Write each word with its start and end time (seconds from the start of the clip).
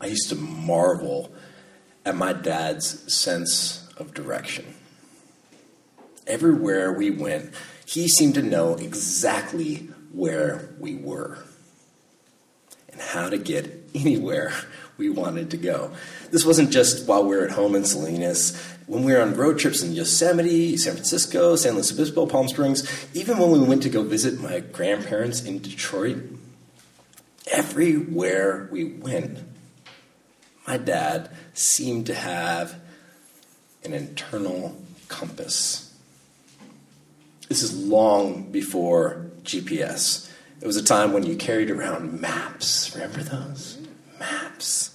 I 0.00 0.06
used 0.06 0.28
to 0.28 0.36
marvel 0.36 1.32
at 2.04 2.16
my 2.16 2.32
dad's 2.32 3.12
sense 3.12 3.88
of 3.96 4.14
direction. 4.14 4.74
Everywhere 6.26 6.92
we 6.92 7.10
went, 7.10 7.52
he 7.86 8.08
seemed 8.08 8.34
to 8.34 8.42
know 8.42 8.74
exactly 8.74 9.88
where 10.12 10.68
we 10.78 10.94
were 10.94 11.38
and 12.90 13.00
how 13.00 13.28
to 13.28 13.38
get 13.38 13.90
anywhere 13.94 14.52
we 14.96 15.08
wanted 15.08 15.50
to 15.52 15.56
go. 15.56 15.92
This 16.30 16.44
wasn't 16.44 16.70
just 16.70 17.06
while 17.06 17.24
we 17.24 17.36
were 17.36 17.44
at 17.44 17.52
home 17.52 17.74
in 17.74 17.84
Salinas. 17.84 18.60
When 18.86 19.04
we 19.04 19.12
were 19.12 19.20
on 19.20 19.34
road 19.34 19.58
trips 19.58 19.82
in 19.82 19.92
Yosemite, 19.92 20.76
San 20.76 20.94
Francisco, 20.94 21.56
San 21.56 21.74
Luis 21.74 21.92
Obispo, 21.92 22.26
Palm 22.26 22.48
Springs, 22.48 23.06
even 23.14 23.38
when 23.38 23.50
we 23.52 23.60
went 23.60 23.82
to 23.84 23.88
go 23.88 24.02
visit 24.02 24.40
my 24.40 24.60
grandparents 24.60 25.44
in 25.44 25.60
Detroit, 25.60 26.18
everywhere 27.50 28.68
we 28.72 28.84
went, 28.84 29.38
my 30.68 30.76
dad 30.76 31.30
seemed 31.54 32.04
to 32.04 32.14
have 32.14 32.78
an 33.84 33.94
internal 33.94 34.76
compass. 35.08 35.94
This 37.48 37.62
is 37.62 37.74
long 37.74 38.52
before 38.52 39.30
GPS. 39.44 40.30
It 40.60 40.66
was 40.66 40.76
a 40.76 40.84
time 40.84 41.14
when 41.14 41.24
you 41.24 41.36
carried 41.36 41.70
around 41.70 42.20
maps. 42.20 42.94
Remember 42.94 43.22
those? 43.22 43.78
Maps. 44.20 44.94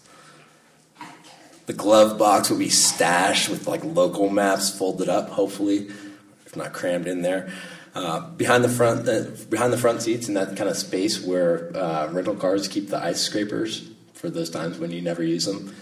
The 1.66 1.74
glove 1.74 2.20
box 2.20 2.52
would 2.52 2.60
be 2.60 2.70
stashed 2.70 3.50
with 3.50 3.68
like 3.68 3.84
local 3.84 4.30
maps 4.30 4.70
folded 4.70 5.10
up, 5.10 5.30
hopefully, 5.30 5.88
if 6.46 6.56
not 6.56 6.74
crammed 6.74 7.08
in 7.08 7.24
there. 7.24 7.52
Uh, 7.96 8.30
behind 8.30 8.64
the 8.64 8.70
front, 8.70 9.10
uh, 9.10 9.24
behind 9.50 9.74
the 9.74 9.78
front 9.78 10.04
seats, 10.04 10.28
in 10.28 10.36
that 10.36 10.56
kind 10.56 10.70
of 10.70 10.78
space 10.78 11.26
where 11.26 11.76
uh, 11.76 12.10
rental 12.12 12.36
cars 12.36 12.68
keep 12.68 12.90
the 12.90 13.04
ice 13.04 13.22
scrapers 13.22 13.90
for 14.24 14.30
those 14.30 14.50
times 14.50 14.80
when 14.80 14.90
you 14.90 15.02
never 15.02 15.22
use 15.22 15.44
them. 15.44 15.76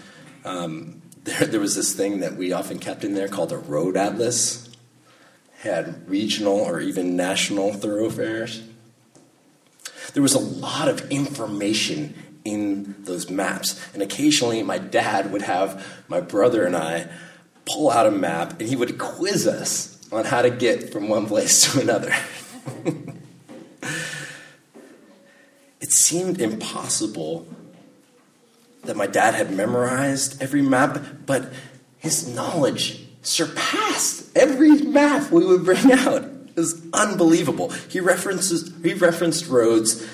Um, 0.44 1.04
there, 1.26 1.46
there 1.46 1.60
was 1.60 1.76
this 1.76 1.94
thing 1.94 2.22
that 2.22 2.38
we 2.38 2.54
often 2.54 2.80
kept 2.80 3.04
in 3.04 3.14
there 3.14 3.28
called 3.28 3.52
a 3.52 3.58
road 3.58 3.96
atlas. 3.96 4.68
Had 5.60 6.10
regional 6.10 6.58
or 6.58 6.80
even 6.80 7.16
national 7.16 7.72
thoroughfares. 7.72 8.64
There 10.16 10.24
was 10.24 10.34
a 10.34 10.40
lot 10.40 10.88
of 10.88 11.12
information 11.12 12.16
in 12.44 12.96
those 13.04 13.30
maps. 13.30 13.80
And 13.94 14.02
occasionally, 14.02 14.64
my 14.64 14.80
dad 14.80 15.32
would 15.32 15.44
have 15.44 16.04
my 16.08 16.20
brother 16.20 16.66
and 16.66 16.76
I 16.76 17.12
pull 17.72 17.92
out 17.92 18.08
a 18.08 18.12
map 18.12 18.60
and 18.60 18.68
he 18.68 18.76
would 18.76 18.98
quiz 18.98 19.46
us 19.46 20.04
on 20.12 20.26
how 20.26 20.42
to 20.42 20.50
get 20.50 20.92
from 20.92 21.10
one 21.10 21.28
place 21.28 21.72
to 21.72 21.80
another. 21.80 22.12
it 25.80 25.92
seemed 25.92 26.42
impossible 26.42 27.48
that 28.84 28.96
my 28.96 29.08
dad 29.08 29.34
had 29.34 29.52
memorized 29.52 30.42
every 30.42 30.62
map, 30.62 31.00
but 31.26 31.52
his 31.98 32.28
knowledge 32.34 33.06
surpassed 33.22 34.36
every 34.36 34.82
map 34.82 35.32
we 35.32 35.46
would 35.46 35.64
bring 35.64 35.92
out. 35.92 36.24
It 36.24 36.56
was 36.56 36.82
unbelievable. 36.94 37.70
He 37.90 38.00
references 38.00 38.74
he 38.84 38.94
referenced 38.94 39.48
roads 39.48 40.06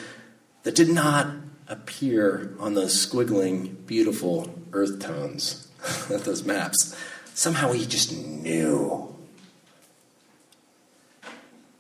that 0.64 0.76
did 0.76 0.90
not 0.90 1.28
appear 1.68 2.54
on 2.60 2.74
those 2.74 2.94
squiggling, 2.94 3.86
beautiful 3.86 4.54
earth 4.74 5.00
tones 5.00 5.68
of 6.10 6.26
those 6.26 6.44
maps. 6.44 6.96
Somehow 7.34 7.72
he 7.72 7.86
just 7.86 8.16
knew. 8.16 9.16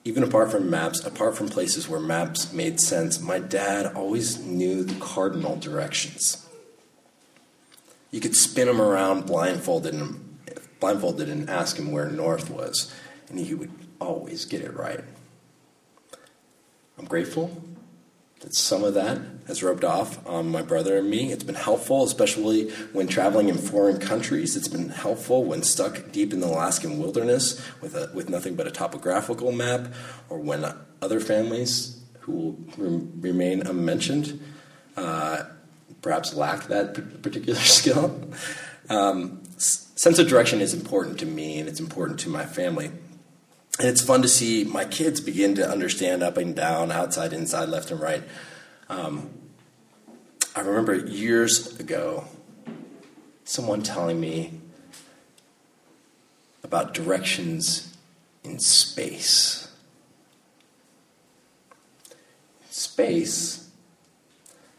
Even 0.03 0.23
apart 0.23 0.49
from 0.51 0.69
maps, 0.69 1.03
apart 1.05 1.35
from 1.35 1.49
places 1.49 1.89
where 1.89 1.99
maps 1.99 2.53
made 2.53 2.79
sense, 2.79 3.19
my 3.19 3.39
dad 3.39 3.93
always 3.93 4.39
knew 4.39 4.83
the 4.83 4.97
cardinal 5.01 5.57
directions. 5.57 6.46
You 8.11 8.21
could 8.21 8.35
spin 8.35 8.67
him 8.67 8.81
around 8.81 9.25
blindfolded 9.25 9.93
and, 9.93 10.37
blindfolded 10.79 11.29
and 11.29 11.49
ask 11.49 11.77
him 11.77 11.91
where 11.91 12.09
north 12.09 12.49
was, 12.49 12.93
and 13.29 13.39
he 13.39 13.53
would 13.53 13.71
always 13.99 14.45
get 14.45 14.61
it 14.61 14.73
right. 14.73 15.01
I'm 16.97 17.05
grateful 17.05 17.61
that 18.39 18.53
some 18.53 18.83
of 18.83 18.93
that 18.93 19.19
has 19.47 19.63
rubbed 19.63 19.83
off 19.83 20.25
on 20.27 20.49
my 20.49 20.61
brother 20.61 20.97
and 20.97 21.09
me. 21.09 21.31
It's 21.31 21.43
been 21.43 21.55
helpful, 21.55 22.03
especially 22.03 22.69
when 22.93 23.07
traveling 23.07 23.49
in 23.49 23.57
foreign 23.57 23.99
countries. 23.99 24.55
It's 24.55 24.67
been 24.67 24.89
helpful 24.89 25.43
when 25.43 25.63
stuck 25.63 26.11
deep 26.11 26.33
in 26.33 26.39
the 26.39 26.47
Alaskan 26.47 26.99
wilderness 26.99 27.61
with, 27.81 27.95
a, 27.95 28.11
with 28.13 28.29
nothing 28.29 28.55
but 28.55 28.67
a 28.67 28.71
topographical 28.71 29.51
map, 29.51 29.93
or 30.29 30.39
when 30.39 30.65
other 31.01 31.19
families 31.19 32.03
who 32.21 32.57
will 32.77 33.07
remain 33.17 33.65
unmentioned 33.65 34.39
uh, 34.95 35.43
perhaps 36.07 36.33
lack 36.33 36.67
that 36.67 37.21
particular 37.21 37.59
skill. 37.79 38.17
Um, 38.89 39.43
sense 39.57 40.19
of 40.19 40.29
direction 40.29 40.61
is 40.61 40.73
important 40.73 41.19
to 41.19 41.25
me 41.25 41.59
and 41.59 41.67
it's 41.67 41.81
important 41.81 42.17
to 42.21 42.29
my 42.29 42.45
family. 42.45 42.85
And 42.85 43.89
it's 43.89 43.99
fun 43.99 44.21
to 44.21 44.29
see 44.29 44.63
my 44.63 44.85
kids 44.85 45.19
begin 45.19 45.55
to 45.55 45.69
understand 45.69 46.23
up 46.23 46.37
and 46.37 46.55
down, 46.55 46.93
outside, 46.93 47.33
inside, 47.33 47.67
left, 47.67 47.91
and 47.91 47.99
right. 47.99 48.23
Um, 48.87 49.29
I 50.55 50.61
remember 50.61 50.95
years 50.95 51.77
ago 51.77 52.23
someone 53.43 53.83
telling 53.83 54.17
me 54.17 54.53
about 56.63 56.93
directions 56.93 57.97
in 58.45 58.59
space. 58.59 59.69
Space, 62.69 63.69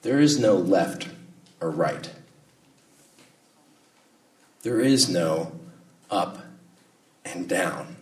there 0.00 0.20
is 0.20 0.38
no 0.38 0.54
left 0.54 1.08
or 1.60 1.70
right. 1.70 2.10
There 4.62 4.80
is 4.80 5.08
no 5.08 5.52
up 6.10 6.38
and 7.24 7.48
down. 7.48 7.96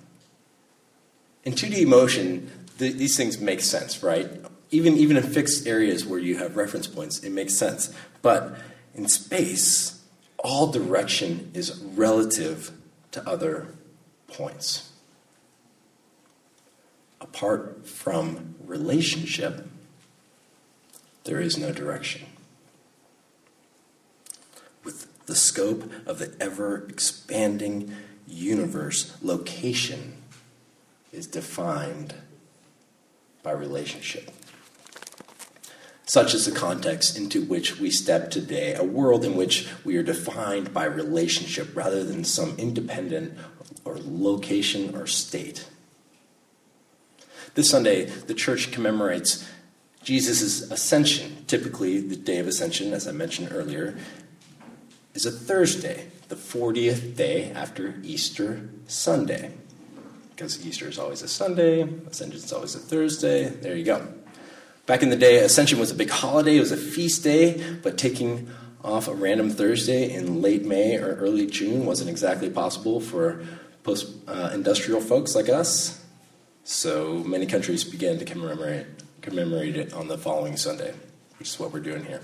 In 1.45 1.53
2D 1.53 1.87
motion, 1.87 2.51
the, 2.79 2.93
these 2.93 3.17
things 3.17 3.39
make 3.39 3.61
sense, 3.61 4.03
right? 4.03 4.29
Even, 4.71 4.97
even 4.97 5.17
in 5.17 5.23
fixed 5.23 5.67
areas 5.67 6.05
where 6.05 6.19
you 6.19 6.39
have 6.39 6.57
reference 6.57 6.87
points, 6.87 7.21
it 7.21 7.31
makes 7.31 7.55
sense. 7.55 7.95
But 8.23 8.59
in 8.95 9.09
space, 9.09 10.03
all 10.39 10.73
direction 10.73 11.51
is 11.55 11.79
relative 11.81 12.73
to 13.13 13.29
other 13.29 13.69
points. 14.29 14.91
Apart 17.21 17.87
from 17.87 18.57
relationship, 18.65 19.69
there 21.25 21.41
is 21.41 21.57
no 21.57 21.73
direction. 21.73 22.27
The 25.27 25.35
scope 25.35 25.91
of 26.07 26.19
the 26.19 26.35
ever 26.41 26.87
expanding 26.89 27.95
universe, 28.27 29.17
location 29.23 30.15
is 31.13 31.27
defined 31.27 32.15
by 33.43 33.53
relationship. 33.53 34.31
Such 36.05 36.35
is 36.35 36.47
the 36.47 36.53
context 36.53 37.17
into 37.17 37.43
which 37.43 37.81
we 37.81 37.91
step 37.91 38.31
today, 38.31 38.75
a 38.75 38.85
world 38.85 39.25
in 39.25 39.37
which 39.37 39.69
we 39.85 39.97
are 39.97 40.05
defined 40.05 40.73
by 40.73 40.85
relationship 40.85 41.75
rather 41.75 42.05
than 42.05 42.23
some 42.23 42.55
independent 42.59 43.37
or 43.85 43.99
location 43.99 44.97
or 44.97 45.09
state. 45.09 45.69
This 47.55 47.71
Sunday, 47.71 48.05
the 48.05 48.35
church 48.35 48.71
commemorates 48.71 49.49
Jesus' 50.05 50.71
ascension. 50.71 51.45
Typically, 51.49 52.01
the 52.01 52.15
day 52.15 52.39
of 52.39 52.47
ascension, 52.47 52.93
as 52.93 53.09
I 53.09 53.13
mentioned 53.13 53.49
earlier, 53.51 53.99
is 55.17 55.27
a 55.27 55.33
Thursday, 55.33 56.09
the 56.29 56.37
40th 56.37 57.17
day 57.17 57.51
after 57.51 57.95
Easter 58.05 58.69
Sunday 58.87 59.51
because 60.37 60.65
Easter 60.67 60.87
is 60.87 60.99
always 60.99 61.23
a 61.23 61.29
Sunday, 61.29 61.81
Ascension 62.07 62.37
is 62.37 62.53
always 62.53 62.75
a 62.75 62.79
Thursday. 62.79 63.49
There 63.49 63.75
you 63.75 63.87
go. 63.87 64.07
Back 64.85 65.03
in 65.03 65.09
the 65.09 65.17
day, 65.17 65.39
Ascension 65.39 65.79
was 65.79 65.91
a 65.91 65.95
big 65.95 66.11
holiday, 66.11 66.59
it 66.59 66.61
was 66.61 66.73
a 66.73 66.77
feast 66.77 67.25
day, 67.25 67.79
but 67.83 67.97
taking 67.97 68.51
off 68.85 69.09
a 69.09 69.15
random 69.15 69.49
Thursday 69.49 70.13
in 70.13 70.43
late 70.43 70.63
May 70.63 70.99
or 70.99 71.15
early 71.17 71.47
June 71.47 71.87
wasn't 71.87 72.11
exactly 72.11 72.51
possible 72.51 73.01
for 73.01 73.43
post 73.83 74.13
uh, 74.29 74.51
industrial 74.53 75.01
folks 75.01 75.35
like 75.35 75.49
us. 75.49 76.05
So 76.65 77.25
many 77.25 77.47
countries 77.47 77.83
began 77.83 78.19
to 78.19 78.27
commemorate, 78.27 78.87
commemorate 79.23 79.77
it 79.77 79.95
on 79.95 80.09
the 80.09 80.19
following 80.19 80.59
Sunday, 80.59 80.93
which 81.39 81.49
is 81.49 81.59
what 81.59 81.73
we're 81.73 81.81
doing 81.81 82.05
here. 82.05 82.21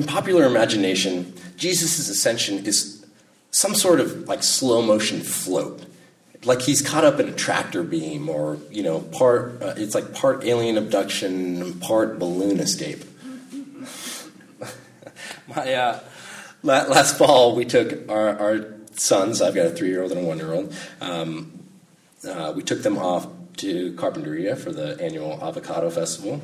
In 0.00 0.06
popular 0.06 0.46
imagination, 0.46 1.34
Jesus' 1.58 2.08
ascension 2.08 2.64
is 2.64 3.04
some 3.50 3.74
sort 3.74 4.00
of 4.00 4.26
like 4.26 4.42
slow 4.42 4.80
motion 4.80 5.20
float. 5.20 5.84
Like 6.42 6.62
he's 6.62 6.80
caught 6.80 7.04
up 7.04 7.20
in 7.20 7.28
a 7.28 7.32
tractor 7.32 7.82
beam, 7.82 8.30
or 8.30 8.56
you 8.70 8.82
know, 8.82 9.00
part 9.00 9.62
uh, 9.62 9.74
it's 9.76 9.94
like 9.94 10.14
part 10.14 10.42
alien 10.42 10.78
abduction, 10.78 11.78
part 11.80 12.18
balloon 12.18 12.60
escape. 12.60 13.04
My 15.54 15.74
uh, 15.74 16.00
last 16.62 17.18
fall, 17.18 17.54
we 17.54 17.66
took 17.66 18.08
our, 18.08 18.38
our, 18.38 18.74
sons. 18.92 19.42
I've 19.42 19.54
got 19.54 19.66
a 19.66 19.70
three-year-old 19.70 20.12
and 20.12 20.20
a 20.20 20.24
one-year-old. 20.24 20.74
Um, 21.02 21.60
uh, 22.26 22.54
we 22.56 22.62
took 22.62 22.82
them 22.82 22.96
off 22.96 23.26
to 23.58 23.92
Carpinteria 23.92 24.56
for 24.56 24.72
the 24.72 24.98
annual 24.98 25.38
avocado 25.44 25.90
festival. 25.90 26.40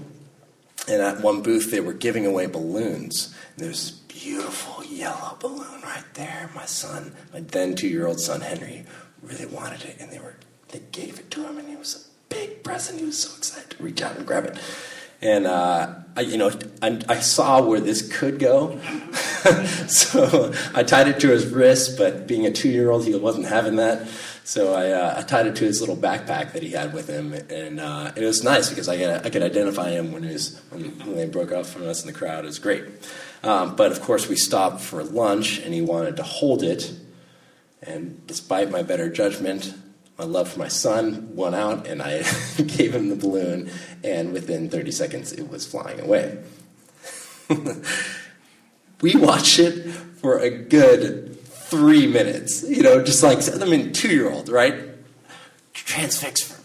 And 0.89 1.03
at 1.03 1.21
one 1.21 1.43
booth, 1.43 1.71
they 1.71 1.81
were 1.81 1.93
giving 1.93 2.27
away 2.27 2.47
balloons. 2.47 3.35
And 3.57 3.67
there's 3.67 3.91
this 3.91 3.91
beautiful 3.91 4.85
yellow 4.85 5.37
balloon 5.41 5.81
right 5.83 6.05
there. 6.15 6.51
My 6.55 6.65
son, 6.65 7.15
my 7.33 7.41
then 7.41 7.75
two-year-old 7.75 8.21
son 8.21 8.41
Henry, 8.41 8.85
really 9.23 9.47
wanted 9.47 9.85
it, 9.85 9.97
and 10.01 10.11
they 10.11 10.19
were 10.19 10.37
they 10.69 10.81
gave 10.93 11.19
it 11.19 11.31
to 11.33 11.45
him, 11.45 11.59
and 11.59 11.69
it 11.69 11.79
was 11.79 12.09
a 12.31 12.35
big 12.35 12.63
present. 12.63 13.01
He 13.01 13.07
was 13.07 13.19
so 13.19 13.37
excited 13.37 13.71
to 13.71 13.83
reach 13.83 14.03
out 14.03 14.17
and 14.17 14.27
grab 14.27 14.47
it. 14.47 14.59
And 15.23 15.47
uh, 15.47 15.95
I, 16.17 16.21
you 16.21 16.37
know, 16.37 16.51
I, 16.83 17.01
I, 17.09 17.21
saw 17.21 17.63
where 17.63 17.81
this 17.81 18.07
could 18.19 18.39
go, 18.39 18.79
so 19.89 20.53
I 20.75 20.83
tied 20.83 21.09
it 21.09 21.21
to 21.21 21.29
his 21.29 21.47
wrist. 21.47 21.97
But 21.97 22.27
being 22.27 22.45
a 22.45 22.51
two-year-old, 22.51 23.05
he 23.05 23.15
wasn't 23.15 23.47
having 23.47 23.77
that. 23.77 24.07
So 24.47 24.75
I, 24.75 24.93
uh, 24.93 25.15
I, 25.19 25.23
tied 25.23 25.49
it 25.49 25.57
to 25.57 25.65
his 25.65 25.81
little 25.81 25.97
backpack 25.97 26.53
that 26.53 26.63
he 26.63 26.71
had 26.71 26.95
with 26.95 27.09
him, 27.09 27.33
and 27.33 27.81
uh, 27.81 28.13
it 28.15 28.25
was 28.25 28.45
nice 28.45 28.69
because 28.69 28.89
I, 28.89 29.17
I 29.17 29.29
could 29.29 29.43
identify 29.43 29.91
him 29.91 30.13
when, 30.13 30.25
was, 30.25 30.63
when, 30.71 31.17
they 31.17 31.27
broke 31.27 31.51
off 31.51 31.69
from 31.69 31.89
us 31.89 32.03
in 32.03 32.07
the 32.07 32.17
crowd. 32.17 32.45
It 32.45 32.47
was 32.47 32.61
great. 32.61 32.85
Um, 33.43 33.75
but 33.75 33.91
of 33.91 34.01
course, 34.03 34.29
we 34.29 34.37
stopped 34.37 34.83
for 34.83 35.03
lunch, 35.03 35.59
and 35.59 35.75
he 35.75 35.83
wanted 35.83 36.17
to 36.19 36.23
hold 36.23 36.63
it. 36.63 36.95
And 37.83 38.25
despite 38.29 38.71
my 38.71 38.85
better 38.85 39.11
judgment, 39.11 39.75
my 40.17 40.25
love 40.27 40.49
for 40.49 40.61
my 40.61 40.69
son 40.69 41.35
won 41.35 41.53
out, 41.53 41.89
and 41.89 42.01
I 42.01 42.19
gave 42.57 42.95
him 42.95 43.09
the 43.09 43.17
balloon, 43.17 43.69
and 44.05 44.33
within 44.33 44.71
30 44.71 44.93
seconds, 44.93 45.33
it 45.33 45.51
was 45.51 45.67
flying 45.67 45.99
away. 45.99 46.39
we 49.01 49.17
watched 49.17 49.59
it 49.59 49.91
for 49.91 50.39
a 50.39 50.51
good 50.51 51.36
three 51.69 52.07
minutes. 52.07 52.63
You 52.63 52.83
know, 52.83 53.03
just 53.03 53.23
like, 53.23 53.39
I 53.61 53.65
mean, 53.65 53.93
two 53.93 54.09
year 54.09 54.31
old, 54.31 54.49
right? 54.49 54.75
Transfixed 55.73 56.45
for, 56.45 56.61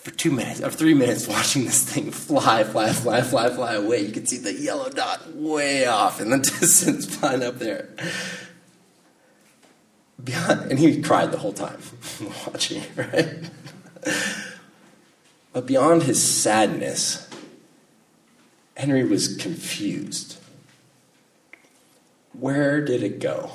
for 0.00 0.10
two 0.16 0.30
minutes 0.30 0.62
or 0.62 0.70
three 0.70 0.94
minutes 0.94 1.26
watching 1.26 1.64
this 1.64 1.84
thing 1.84 2.10
fly, 2.10 2.64
fly, 2.64 2.92
fly, 2.92 3.22
fly, 3.22 3.48
fly 3.50 3.74
away. 3.74 4.00
You 4.00 4.12
can 4.12 4.26
see 4.26 4.38
the 4.38 4.52
yellow 4.52 4.90
dot 4.90 5.34
way 5.34 5.86
off 5.86 6.20
in 6.20 6.30
the 6.30 6.38
distance 6.60 7.06
flying 7.06 7.42
up 7.42 7.58
there. 7.58 7.88
Beyond, 10.22 10.70
and 10.70 10.78
he 10.78 11.00
cried 11.00 11.32
the 11.32 11.38
whole 11.38 11.52
time 11.52 11.80
watching 12.46 12.82
right? 12.96 13.50
but 15.52 15.66
beyond 15.66 16.02
his 16.02 16.22
sadness, 16.22 17.28
Henry 18.76 19.04
was 19.04 19.36
confused. 19.36 20.38
Where 22.32 22.84
did 22.84 23.02
it 23.02 23.20
go? 23.20 23.50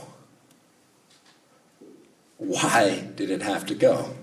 Why 2.38 3.08
did 3.16 3.30
it 3.30 3.42
have 3.42 3.66
to 3.68 3.76
go? 3.76 4.16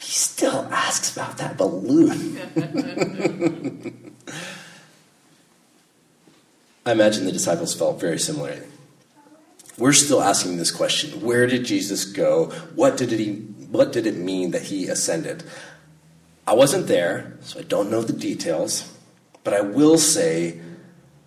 He 0.00 0.12
still 0.12 0.68
asks 0.70 1.12
about 1.14 1.38
that 1.38 1.56
balloon. 1.56 2.38
I 6.86 6.92
imagine 6.92 7.26
the 7.26 7.32
disciples 7.32 7.74
felt 7.74 8.00
very 8.00 8.18
similarly. 8.18 8.66
We're 9.78 9.92
still 9.92 10.22
asking 10.22 10.56
this 10.56 10.70
question 10.70 11.20
where 11.20 11.46
did 11.46 11.64
Jesus 11.64 12.04
go? 12.04 12.46
What 12.74 12.96
did, 12.96 13.12
it, 13.12 13.34
what 13.70 13.92
did 13.92 14.06
it 14.06 14.16
mean 14.16 14.50
that 14.50 14.62
he 14.62 14.88
ascended? 14.88 15.42
I 16.46 16.54
wasn't 16.54 16.86
there, 16.86 17.38
so 17.40 17.60
I 17.60 17.62
don't 17.62 17.90
know 17.90 18.02
the 18.02 18.12
details, 18.12 18.92
but 19.44 19.54
I 19.54 19.60
will 19.60 19.98
say 19.98 20.60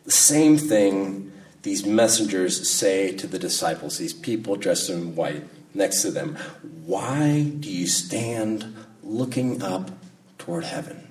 the 0.03 0.11
same 0.11 0.57
thing 0.57 1.31
these 1.63 1.85
messengers 1.85 2.69
say 2.69 3.13
to 3.15 3.25
the 3.25 3.39
disciples, 3.39 3.97
these 3.97 4.13
people 4.13 4.57
dressed 4.57 4.89
in 4.89 5.15
white 5.15 5.43
next 5.73 6.01
to 6.03 6.11
them, 6.11 6.35
Why 6.85 7.51
do 7.59 7.69
you 7.69 7.87
stand 7.87 8.75
looking 9.01 9.63
up 9.63 9.91
toward 10.37 10.65
heaven? 10.65 11.07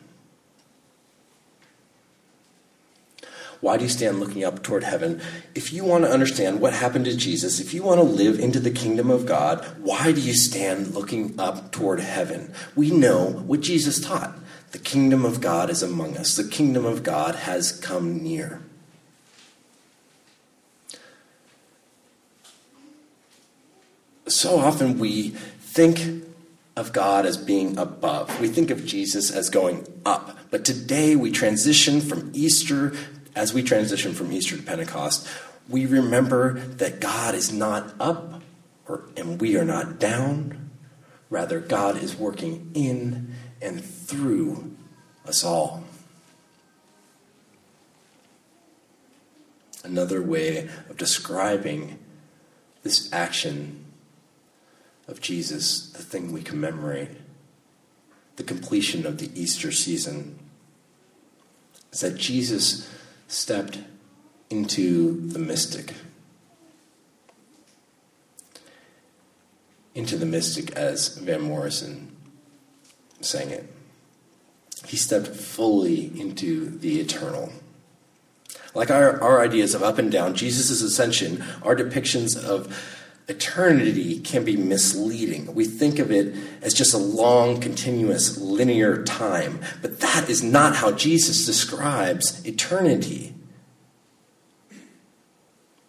Why 3.61 3.77
do 3.77 3.85
you 3.85 3.91
stand 3.91 4.19
looking 4.19 4.45
up 4.45 4.63
toward 4.63 4.83
heaven? 4.83 5.23
If 5.55 5.73
you 5.73 5.85
want 5.85 6.05
to 6.05 6.11
understand 6.11 6.61
what 6.61 6.73
happened 6.75 7.05
to 7.05 7.17
Jesus, 7.17 7.61
if 7.61 7.73
you 7.73 7.85
want 7.85 8.01
to 8.01 8.05
live 8.05 8.41
into 8.41 8.59
the 8.59 8.73
kingdom 8.73 9.09
of 9.09 9.25
God, 9.25 9.65
why 9.81 10.11
do 10.11 10.21
you 10.21 10.35
stand 10.35 10.95
looking 10.95 11.39
up 11.39 11.71
toward 11.71 12.01
heaven? 12.01 12.53
We 12.75 12.91
know 12.91 13.31
what 13.31 13.61
Jesus 13.61 14.01
taught. 14.01 14.37
The 14.73 14.79
kingdom 14.79 15.25
of 15.25 15.41
God 15.41 15.71
is 15.71 15.83
among 15.83 16.17
us. 16.17 16.37
The 16.37 16.49
kingdom 16.49 16.85
of 16.85 17.05
God 17.05 17.37
has 17.37 17.71
come 17.71 18.21
near. 18.21 18.63
So 24.35 24.59
often 24.59 24.99
we 24.99 25.31
think 25.31 26.25
of 26.77 26.93
God 26.93 27.27
as 27.27 27.37
being 27.37 27.79
above. 27.79 28.41
We 28.41 28.49
think 28.49 28.71
of 28.71 28.85
Jesus 28.87 29.31
as 29.31 29.51
going 29.51 29.87
up. 30.07 30.37
But 30.51 30.65
today 30.65 31.17
we 31.17 31.31
transition 31.31 32.01
from 32.01 32.31
Easter, 32.35 32.95
as 33.35 33.53
we 33.53 33.63
transition 33.63 34.15
from 34.15 34.33
Easter 34.33 34.57
to 34.57 34.63
Pentecost, 34.63 35.29
we 35.69 35.87
remember 35.87 36.55
that 36.55 37.01
God 37.01 37.35
is 37.35 37.53
not 37.53 37.95
up 38.01 38.43
or, 38.87 39.05
and 39.17 39.41
we 39.41 39.57
are 39.57 39.65
not 39.65 39.99
down. 39.99 40.71
Rather, 41.31 41.61
God 41.61 41.97
is 41.97 42.17
working 42.17 42.71
in 42.75 43.35
and 43.61 43.83
through 43.83 44.77
us 45.27 45.45
all. 45.45 45.85
Another 49.85 50.23
way 50.23 50.69
of 50.89 50.97
describing 50.97 51.99
this 52.83 53.13
action 53.13 53.82
of 55.09 55.21
Jesus, 55.21 55.91
the 55.91 56.03
thing 56.03 56.33
we 56.33 56.43
commemorate, 56.43 57.11
the 58.37 58.43
completion 58.43 59.07
of 59.07 59.19
the 59.19 59.31
Easter 59.39 59.73
season, 59.73 60.39
is 61.93 62.01
that 62.01 62.17
Jesus 62.17 62.91
stepped 63.29 63.79
into 64.51 65.29
the 65.29 65.39
mystic. 65.39 65.95
Into 69.95 70.17
the 70.17 70.27
mystic, 70.27 70.73
as 70.73 71.17
Van 71.19 71.43
Morrison 71.43 72.17
sang 73.21 73.51
it. 73.51 73.71
He 74.87 74.97
stepped 74.97 75.29
fully 75.29 76.19
into 76.19 76.67
the 76.67 77.01
eternal. 77.01 77.53
Like 78.75 78.91
our, 78.91 79.21
our 79.21 79.41
ideas 79.41 79.75
of 79.75 79.83
up 79.83 79.99
and 79.99 80.11
down, 80.11 80.35
Jesus' 80.35 80.83
ascension 80.83 81.45
our 81.63 81.77
depictions 81.77 82.43
of 82.43 82.75
eternity 83.29 84.21
can 84.21 84.45
be 84.45 84.57
misleading. 84.57 85.55
We 85.55 85.65
think 85.65 85.99
of 85.99 86.11
it 86.11 86.35
as 86.61 86.75
just 86.75 86.95
a 86.95 86.99
long, 86.99 87.61
continuous, 87.61 88.39
linear 88.39 89.03
time, 89.05 89.61
but 89.81 90.01
that 90.01 90.29
is 90.29 90.43
not 90.43 90.77
how 90.77 90.93
Jesus 90.93 91.47
describes 91.47 92.45
eternity. 92.45 93.35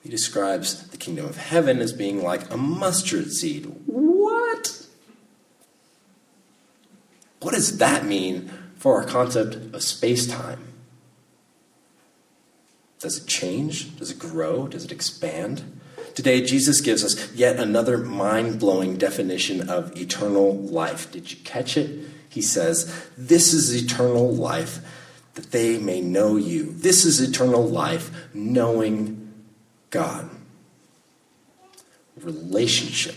He 0.04 0.10
describes 0.10 0.88
the 0.90 0.98
kingdom 0.98 1.26
of 1.26 1.38
heaven 1.38 1.80
as 1.80 1.94
being 1.94 2.22
like 2.22 2.52
a 2.52 2.58
mustard 2.58 3.32
seed. 3.32 3.66
What? 3.86 4.86
What 7.40 7.54
does 7.54 7.78
that 7.78 8.06
mean 8.06 8.52
for 8.76 9.00
our 9.02 9.08
concept 9.08 9.56
of 9.74 9.82
space 9.82 10.28
time? 10.28 10.74
Does 13.00 13.18
it 13.18 13.28
change? 13.28 13.98
Does 13.98 14.12
it 14.12 14.20
grow? 14.20 14.68
Does 14.68 14.86
it 14.86 14.92
expand? 14.92 15.73
Today, 16.16 16.44
Jesus 16.44 16.82
gives 16.82 17.04
us 17.04 17.34
yet 17.34 17.60
another 17.60 17.98
mind 17.98 18.60
blowing 18.60 18.98
definition 18.98 19.70
of 19.70 19.98
eternal 19.98 20.56
life. 20.56 21.12
Did 21.12 21.32
you 21.32 21.38
catch 21.44 21.76
it? 21.76 22.08
He 22.30 22.42
says, 22.42 23.10
This 23.18 23.54
is 23.54 23.74
eternal 23.74 24.34
life, 24.34 24.80
that 25.34 25.52
they 25.52 25.78
may 25.80 26.02
know 26.02 26.36
you. 26.36 26.72
This 26.72 27.06
is 27.06 27.20
eternal 27.20 27.66
life, 27.66 28.12
knowing 28.34 29.34
God. 29.90 30.30
Relationship. 32.22 33.16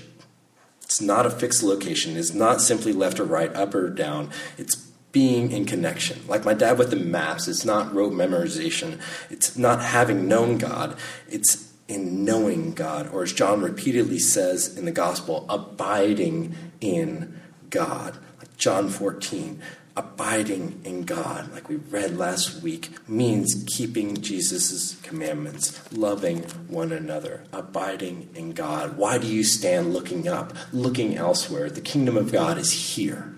It's 0.82 1.00
not 1.00 1.26
a 1.26 1.30
fixed 1.30 1.62
location. 1.62 2.16
It's 2.16 2.32
not 2.32 2.60
simply 2.60 2.92
left 2.92 3.20
or 3.20 3.24
right, 3.24 3.54
up 3.54 3.74
or 3.74 3.90
down. 3.90 4.30
It's 4.56 4.76
being 5.12 5.50
in 5.50 5.64
connection. 5.64 6.20
Like 6.28 6.44
my 6.44 6.52
dad 6.54 6.78
with 6.78 6.90
the 6.90 6.96
maps, 6.96 7.48
it's 7.48 7.64
not 7.64 7.94
rote 7.94 8.12
memorization. 8.12 9.00
It's 9.30 9.56
not 9.56 9.82
having 9.82 10.28
known 10.28 10.58
God. 10.58 10.96
It's 11.28 11.65
in 11.88 12.24
knowing 12.24 12.72
God, 12.72 13.08
or 13.12 13.22
as 13.22 13.32
John 13.32 13.60
repeatedly 13.60 14.18
says 14.18 14.76
in 14.76 14.84
the 14.84 14.92
gospel, 14.92 15.46
abiding 15.48 16.54
in 16.80 17.40
God. 17.70 18.18
Like 18.38 18.56
John 18.56 18.88
14, 18.88 19.62
abiding 19.96 20.80
in 20.84 21.04
God, 21.04 21.52
like 21.52 21.68
we 21.68 21.76
read 21.76 22.16
last 22.16 22.62
week, 22.62 22.90
means 23.08 23.64
keeping 23.66 24.20
Jesus' 24.20 25.00
commandments, 25.02 25.80
loving 25.92 26.42
one 26.68 26.92
another, 26.92 27.44
abiding 27.52 28.28
in 28.34 28.52
God. 28.52 28.96
Why 28.96 29.18
do 29.18 29.26
you 29.26 29.44
stand 29.44 29.94
looking 29.94 30.26
up, 30.26 30.52
looking 30.72 31.16
elsewhere? 31.16 31.70
The 31.70 31.80
kingdom 31.80 32.16
of 32.16 32.32
God 32.32 32.58
is 32.58 32.72
here. 32.96 33.32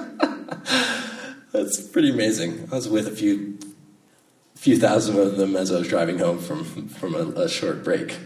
That's 1.53 1.79
pretty 1.79 2.09
amazing. 2.09 2.67
I 2.69 2.75
was 2.75 2.89
with 2.89 3.07
a 3.07 3.11
few 3.11 3.57
few 4.59 4.77
thousand 4.77 5.17
of 5.17 5.37
them 5.37 5.55
as 5.55 5.71
I 5.71 5.79
was 5.79 5.87
driving 5.87 6.19
home 6.19 6.37
from 6.37 6.89
from 6.89 7.15
a, 7.15 7.43
a 7.43 7.49
short 7.49 7.81
break 7.81 8.17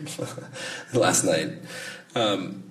last 0.94 1.24
night. 1.24 1.50
Um, 2.16 2.63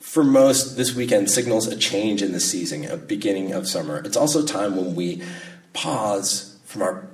for 0.00 0.24
most, 0.24 0.76
this 0.76 0.94
weekend 0.94 1.30
signals 1.30 1.66
a 1.66 1.76
change 1.76 2.22
in 2.22 2.32
the 2.32 2.40
season, 2.40 2.84
a 2.86 2.96
beginning 2.96 3.52
of 3.52 3.68
summer. 3.68 3.98
It's 4.04 4.16
also 4.16 4.44
time 4.44 4.76
when 4.76 4.94
we 4.94 5.22
pause 5.74 6.58
from 6.64 6.82
our 6.82 7.08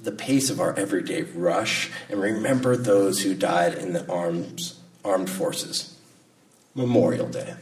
the 0.00 0.12
pace 0.12 0.48
of 0.48 0.58
our 0.58 0.74
everyday 0.74 1.22
rush 1.22 1.90
and 2.08 2.20
remember 2.20 2.76
those 2.76 3.22
who 3.22 3.34
died 3.34 3.74
in 3.74 3.92
the 3.92 4.10
arms, 4.10 4.80
armed 5.04 5.28
forces. 5.28 5.98
Memorial 6.74 7.28
Day. 7.28 7.56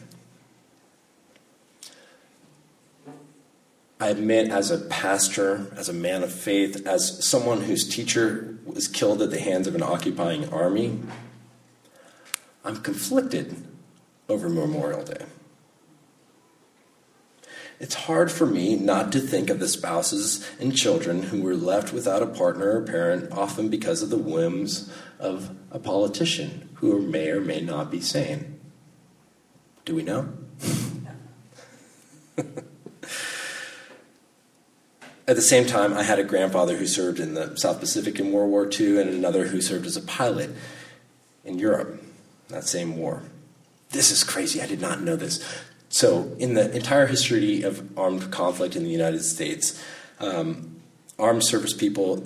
I 3.99 4.09
admit, 4.09 4.51
as 4.51 4.71
a 4.71 4.79
pastor, 4.79 5.73
as 5.75 5.89
a 5.89 5.95
man 5.95 6.23
of 6.23 6.31
faith, 6.31 6.87
as 6.87 7.25
someone 7.27 7.63
whose 7.63 7.89
teacher 7.89 8.59
was 8.67 8.89
killed 8.89 9.23
at 9.23 9.31
the 9.31 9.41
hands 9.41 9.67
of 9.67 9.75
an 9.75 9.83
occupying 9.83 10.53
army, 10.53 11.01
I'm 12.63 12.77
conflicted 12.83 13.57
over 14.29 14.49
Memorial 14.51 15.03
Day. 15.05 15.25
It's 17.79 17.95
hard 17.95 18.33
for 18.33 18.47
me 18.47 18.77
not 18.77 19.13
to 19.13 19.21
think 19.21 19.51
of 19.51 19.61
the 19.61 19.69
spouses 19.69 20.47
and 20.59 20.77
children 20.77 21.25
who 21.25 21.43
were 21.43 21.57
left 21.57 21.93
without 21.93 22.23
a 22.23 22.27
partner 22.27 22.79
or 22.79 22.83
parent, 22.83 23.31
often 23.33 23.69
because 23.69 24.03
of 24.03 24.11
the 24.11 24.19
whims 24.19 24.93
of 25.19 25.55
a 25.71 25.79
politician 25.79 26.69
who 26.75 27.01
may 27.01 27.29
or 27.29 27.41
may 27.41 27.61
not 27.61 27.91
be 27.91 28.01
sane. 28.01 28.61
Do 29.85 29.95
we 29.95 30.03
know? 30.03 30.29
At 35.29 35.35
the 35.35 35.43
same 35.43 35.67
time, 35.67 35.93
I 35.93 36.05
had 36.05 36.21
a 36.21 36.25
grandfather 36.25 36.77
who 36.77 36.87
served 36.87 37.19
in 37.19 37.35
the 37.35 37.57
South 37.57 37.81
Pacific 37.81 38.21
in 38.21 38.31
World 38.31 38.51
War 38.51 38.71
II 38.71 39.01
and 39.01 39.11
another 39.11 39.49
who 39.49 39.61
served 39.61 39.85
as 39.85 39.97
a 39.97 40.03
pilot 40.03 40.51
in 41.45 41.59
Europe, 41.59 42.01
that 42.49 42.69
same 42.69 42.97
war. 42.97 43.23
This 43.91 44.13
is 44.13 44.23
crazy. 44.23 44.63
I 44.63 44.67
did 44.67 44.81
not 44.81 45.01
know 45.01 45.17
this. 45.17 45.45
So, 45.89 46.33
in 46.39 46.55
the 46.55 46.73
entire 46.75 47.07
history 47.07 47.63
of 47.63 47.99
armed 47.99 48.31
conflict 48.31 48.77
in 48.77 48.85
the 48.85 48.91
United 48.91 49.25
States, 49.25 49.83
um, 50.21 50.77
armed 51.19 51.43
service 51.45 51.73
people, 51.73 52.19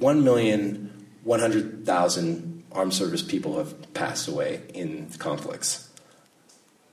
1,100,000 0.00 2.62
armed 2.72 2.94
service 2.94 3.22
people 3.22 3.58
have 3.58 3.94
passed 3.94 4.26
away 4.26 4.62
in 4.74 5.08
conflicts. 5.18 5.88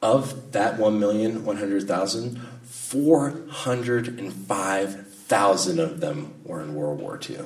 Of 0.02 0.52
that 0.52 0.78
1,100,000, 0.78 2.42
405 2.64 5.17
thousand 5.28 5.80
of 5.80 6.00
them 6.00 6.34
were 6.46 6.62
in 6.62 6.74
World 6.74 7.02
War 7.02 7.20
II. 7.30 7.40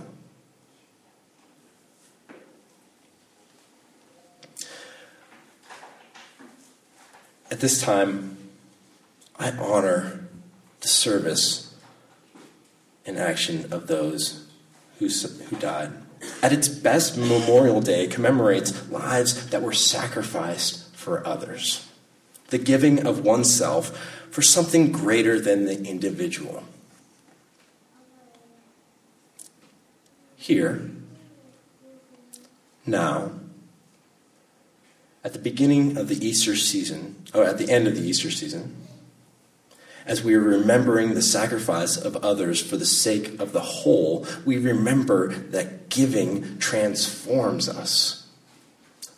At 7.49 7.59
this 7.59 7.81
time, 7.81 8.37
I 9.37 9.49
honor 9.51 10.27
the 10.81 10.87
service 10.87 11.75
and 13.05 13.17
action 13.17 13.73
of 13.73 13.87
those 13.87 14.47
who, 14.99 15.07
who 15.07 15.55
died. 15.57 15.91
At 16.43 16.53
its 16.53 16.67
best, 16.67 17.17
Memorial 17.17 17.81
Day 17.81 18.05
commemorates 18.05 18.89
lives 18.89 19.49
that 19.49 19.63
were 19.63 19.73
sacrificed 19.73 20.95
for 20.95 21.25
others, 21.25 21.89
the 22.49 22.59
giving 22.59 23.07
of 23.07 23.25
oneself 23.25 23.97
for 24.29 24.43
something 24.43 24.91
greater 24.91 25.39
than 25.39 25.65
the 25.65 25.83
individual. 25.83 26.63
Here, 30.41 30.89
now, 32.83 33.31
at 35.23 35.33
the 35.33 35.39
beginning 35.39 35.97
of 35.97 36.07
the 36.07 36.25
Easter 36.25 36.55
season, 36.55 37.15
or 37.31 37.43
at 37.43 37.59
the 37.59 37.69
end 37.69 37.87
of 37.87 37.95
the 37.95 38.01
Easter 38.01 38.31
season, 38.31 38.75
as 40.07 40.23
we 40.23 40.33
are 40.33 40.39
remembering 40.39 41.13
the 41.13 41.21
sacrifice 41.21 41.95
of 41.95 42.17
others 42.17 42.59
for 42.59 42.75
the 42.75 42.87
sake 42.87 43.39
of 43.39 43.53
the 43.53 43.61
whole, 43.61 44.25
we 44.43 44.57
remember 44.57 45.31
that 45.31 45.89
giving 45.89 46.57
transforms 46.57 47.69
us. 47.69 48.27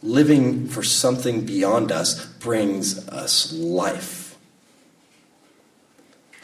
Living 0.01 0.68
for 0.68 0.84
something 0.84 1.46
beyond 1.46 1.89
us 1.89 2.25
brings 2.25 3.08
us 3.08 3.53
life. 3.53 4.23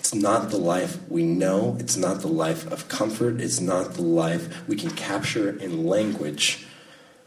It's 0.09 0.15
not 0.23 0.49
the 0.49 0.57
life 0.57 0.97
we 1.07 1.21
know. 1.21 1.77
It's 1.79 1.95
not 1.95 2.21
the 2.21 2.27
life 2.29 2.65
of 2.71 2.87
comfort. 2.87 3.39
It's 3.39 3.61
not 3.61 3.93
the 3.93 4.01
life 4.01 4.67
we 4.67 4.75
can 4.75 4.89
capture 4.89 5.51
in 5.51 5.85
language. 5.85 6.65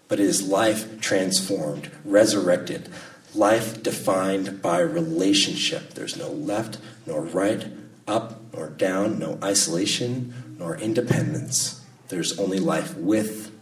But 0.08 0.18
it 0.18 0.26
is 0.26 0.48
life 0.48 1.00
transformed, 1.00 1.92
resurrected, 2.04 2.88
life 3.36 3.84
defined 3.84 4.62
by 4.62 4.80
relationship. 4.80 5.94
There's 5.94 6.16
no 6.16 6.30
left 6.30 6.78
nor 7.06 7.22
right, 7.22 7.68
up 8.08 8.40
nor 8.52 8.70
down, 8.70 9.16
no 9.16 9.38
isolation 9.44 10.56
nor 10.58 10.76
independence. 10.76 11.84
There's 12.08 12.36
only 12.36 12.58
life 12.58 12.96
with, 12.96 13.52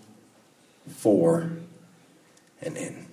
for, 0.89 1.51
and 2.63 2.75
in. 2.75 3.10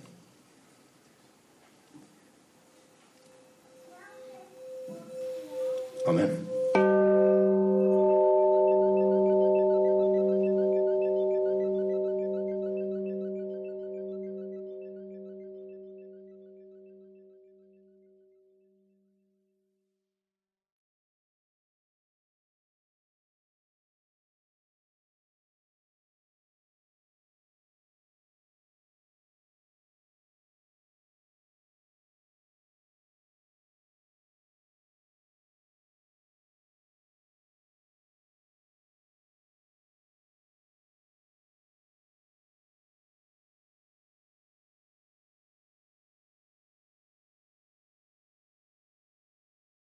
Amen. 6.07 6.56